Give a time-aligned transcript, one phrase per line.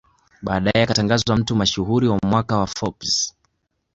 [0.41, 3.35] Baadae akatangazwa mtu mashuhuri wa mwaka wa Forbes